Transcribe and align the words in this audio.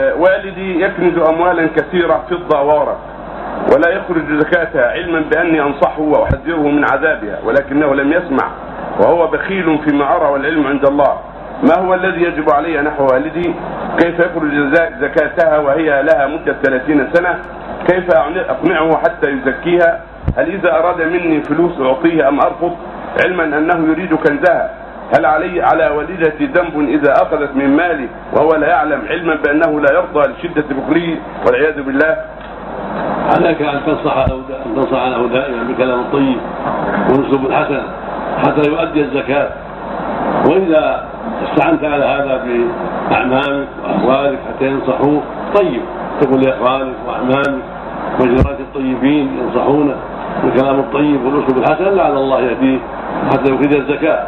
آه، 0.00 0.14
والدي 0.14 0.80
يكنز 0.84 1.18
اموالا 1.18 1.68
كثيره 1.76 2.24
فضه 2.30 2.62
وورق 2.62 2.98
ولا 3.74 3.88
يخرج 3.88 4.40
زكاتها 4.40 4.90
علما 4.90 5.20
بأني 5.20 5.62
أنصحه 5.62 6.00
وأحذره 6.00 6.68
من 6.68 6.84
عذابها 6.92 7.38
ولكنه 7.44 7.94
لم 7.94 8.12
يسمع 8.12 8.50
وهو 9.00 9.26
بخيل 9.26 9.78
فيما 9.88 10.16
أرى 10.16 10.28
والعلم 10.32 10.66
عند 10.66 10.86
الله. 10.86 11.18
ما 11.62 11.78
هو 11.78 11.94
الذي 11.94 12.22
يجب 12.22 12.50
علي 12.50 12.80
نحو 12.80 13.06
والدي؟ 13.12 13.54
كيف 13.98 14.18
يخرج 14.18 14.76
زكاتها 15.00 15.58
وهي 15.58 16.02
لها 16.02 16.26
مدة 16.26 16.56
30 16.62 17.08
سنة؟ 17.12 17.38
كيف 17.86 18.10
أقنعه 18.50 18.98
حتى 18.98 19.30
يزكيها؟ 19.30 20.00
هل 20.36 20.54
إذا 20.54 20.72
أراد 20.78 21.02
مني 21.02 21.42
فلوس 21.42 21.80
أعطيه 21.80 22.28
أم 22.28 22.40
أرفض؟ 22.40 22.76
علما 23.24 23.44
أنه 23.44 23.90
يريد 23.90 24.14
كنزها. 24.14 24.81
هل 25.14 25.26
علي 25.26 25.62
على 25.62 25.88
والدتي 25.88 26.46
ذنب 26.46 26.88
إذا 26.88 27.12
أخذت 27.12 27.56
من 27.56 27.76
مالي 27.76 28.08
وهو 28.32 28.54
لا 28.54 28.68
يعلم 28.68 29.02
علما 29.08 29.34
بأنه 29.34 29.80
لا 29.80 29.92
يرضى 29.92 30.32
لشدة 30.32 30.64
بخله 30.70 31.16
والعياذ 31.46 31.82
بالله؟ 31.82 32.16
عليك 33.36 33.62
أن 33.62 33.80
تنصح 33.86 34.16
له 34.16 34.40
أن 34.66 34.74
تنصح 34.76 35.04
له 35.06 35.28
دائما 35.28 35.62
بالكلام 35.62 36.00
الطيب 36.00 36.36
والاسلوب 37.08 37.46
الحسن 37.46 37.82
حتى 38.38 38.70
يؤدي 38.70 39.00
الزكاة. 39.00 39.48
وإذا 40.48 41.04
استعنت 41.44 41.84
على 41.84 42.04
هذا 42.04 42.44
بأعمامك 42.44 43.68
واخوالك 43.84 44.38
حتى 44.48 44.66
ينصحوه 44.66 45.22
طيب. 45.54 45.82
تقول 46.20 46.40
لإخوانك 46.40 46.94
وأعمامك 47.06 47.62
وجيرانك 48.20 48.60
الطيبين 48.60 49.38
ينصحونه 49.38 49.94
بالكلام 50.44 50.78
الطيب 50.78 51.24
والأسلوب 51.24 51.58
الحسن 51.58 51.84
لعل 51.84 52.16
الله 52.16 52.40
يهديه 52.40 52.78
حتى 53.32 53.52
يخرج 53.52 53.74
الزكاة. 53.74 54.26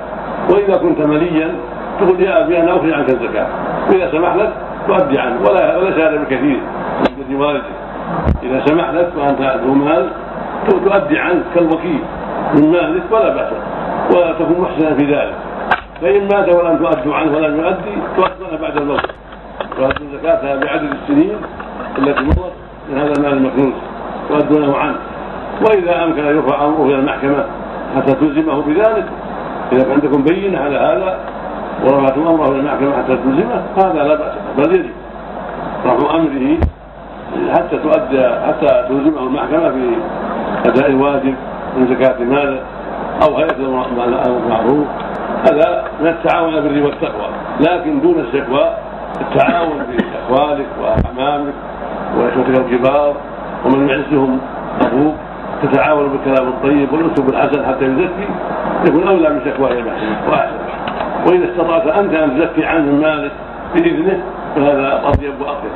وإذا 0.50 0.76
كنت 0.76 1.00
مليا 1.00 1.54
تقول 2.00 2.20
يا 2.20 2.44
أبي 2.44 2.60
أنا 2.60 2.76
اخرج 2.76 2.92
عنك 2.92 3.08
الزكاة. 3.10 3.46
وإذا 3.90 4.10
سمح 4.12 4.34
لك 4.34 4.52
تؤدي 4.86 5.18
عنه. 5.18 5.40
ولا 5.48 5.76
ولا 5.76 5.96
هذا 5.96 6.16
بكثير 6.16 6.60
من 7.30 7.36
والدك 7.36 7.62
إذا 8.42 8.64
سمح 8.66 8.90
لك 8.90 9.08
وأنت 9.18 9.60
ذو 9.66 9.74
مال 9.74 10.08
تؤدي 10.68 11.18
عنك 11.18 11.42
كالوكيل. 11.54 12.00
من 12.54 12.72
مالك 12.72 13.02
ولا 13.10 13.28
بأس. 13.34 13.52
ولا 14.14 14.32
تكون 14.32 14.60
محسنا 14.60 14.94
في 14.94 15.04
ذلك. 15.04 15.34
فإن 16.00 16.22
مات 16.22 16.54
ولم 16.54 16.76
تؤدوا 16.76 17.14
عنه 17.14 17.36
ولم 17.36 17.60
يؤدي 17.60 17.94
تؤدون 18.16 18.60
بعد 18.62 18.76
الموت. 18.76 19.06
تؤدون 19.76 20.08
زكاتها 20.12 20.56
بعدد 20.56 20.90
السنين 21.02 21.36
التي 21.98 22.24
مضت 22.24 22.52
من 22.90 22.98
هذا 22.98 23.12
المال 23.18 23.32
المكنوز 23.32 23.72
تؤدونه 24.28 24.76
عنه. 24.76 24.96
وإذا 25.60 26.04
أمكن 26.04 26.26
أن 26.26 26.36
يرفع 26.36 26.64
أمره 26.64 26.84
إلى 26.84 26.94
المحكمة 26.94 27.44
حتى 27.96 28.14
تلزمه 28.14 28.62
بذلك 28.62 29.04
إذا 29.72 29.82
كان 29.82 30.02
تكون 30.02 30.22
بينة 30.22 30.58
على 30.58 30.76
هذا 30.76 31.18
ورفعتم 31.84 32.26
أمره 32.26 32.48
إلى 32.48 32.58
المحكمة 32.58 32.96
حتى 32.96 33.16
تلزمه 33.16 33.62
هذا 33.76 34.02
لا 34.02 34.14
بأس 34.14 34.32
بل 34.58 34.74
يجب 34.74 34.90
رفع 35.86 36.16
أمره 36.16 36.58
حتى 37.52 37.78
تؤدى 37.78 38.28
حتى 38.46 38.88
تلزمه 38.88 39.22
المحكمة 39.22 39.72
بأداء 40.64 40.86
الواجب 40.90 41.34
من 41.76 41.86
زكاة 41.86 42.24
ماله 42.24 42.60
أو 43.22 43.36
هيئة 43.36 43.56
المعروف 44.26 44.86
هذا 45.50 45.84
من 46.00 46.06
التعاون 46.06 46.54
على 46.54 46.58
البر 46.58 46.86
والتقوى. 46.86 47.26
لكن 47.60 48.00
دون 48.00 48.20
الشكوى 48.20 48.70
التعاون 49.20 49.78
بإخوانك 49.78 50.66
وأعمامك 50.80 51.54
وإخوتك 52.18 52.58
الكبار 52.58 53.14
ومن 53.64 53.88
يعزهم 53.88 54.40
أبوك 54.86 55.14
تتعاون 55.62 56.08
بالكلام 56.08 56.48
الطيب 56.48 56.92
والأسلوب 56.92 57.28
الحسن 57.28 57.66
حتى 57.66 57.84
يزكي 57.84 58.28
يكون 58.86 59.08
أولى 59.08 59.30
من 59.30 59.40
شكواه 59.44 59.72
إلى 59.72 59.90
واحسن 60.30 60.56
وإذا 61.26 61.50
استطعت 61.52 61.86
أنت 61.86 62.14
أن 62.14 62.36
تزكي 62.38 62.64
عنه 62.64 62.92
مالك 62.92 63.32
بإذنه 63.74 64.22
فهذا 64.56 65.02
اطيب 65.08 65.40
واطيب 65.40 65.70